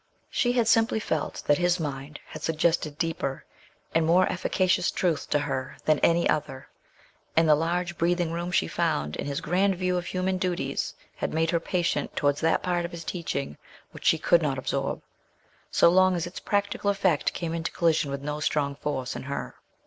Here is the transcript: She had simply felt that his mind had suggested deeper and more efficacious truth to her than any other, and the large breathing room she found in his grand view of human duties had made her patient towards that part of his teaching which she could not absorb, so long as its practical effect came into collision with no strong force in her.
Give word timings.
She 0.31 0.53
had 0.53 0.67
simply 0.67 0.99
felt 0.99 1.43
that 1.45 1.59
his 1.59 1.79
mind 1.79 2.19
had 2.25 2.41
suggested 2.41 2.97
deeper 2.97 3.45
and 3.93 4.03
more 4.03 4.25
efficacious 4.31 4.89
truth 4.89 5.29
to 5.29 5.37
her 5.37 5.77
than 5.85 5.99
any 5.99 6.27
other, 6.27 6.69
and 7.37 7.47
the 7.47 7.53
large 7.53 7.99
breathing 7.99 8.31
room 8.31 8.51
she 8.51 8.67
found 8.67 9.15
in 9.15 9.27
his 9.27 9.41
grand 9.41 9.75
view 9.75 9.97
of 9.97 10.07
human 10.07 10.39
duties 10.39 10.95
had 11.17 11.35
made 11.35 11.51
her 11.51 11.59
patient 11.59 12.15
towards 12.15 12.41
that 12.41 12.63
part 12.63 12.83
of 12.83 12.91
his 12.91 13.03
teaching 13.03 13.57
which 13.91 14.05
she 14.05 14.17
could 14.17 14.41
not 14.41 14.57
absorb, 14.57 15.03
so 15.69 15.87
long 15.87 16.15
as 16.15 16.25
its 16.25 16.39
practical 16.39 16.89
effect 16.89 17.33
came 17.33 17.53
into 17.53 17.71
collision 17.71 18.09
with 18.09 18.23
no 18.23 18.39
strong 18.39 18.73
force 18.73 19.15
in 19.15 19.21
her. 19.21 19.53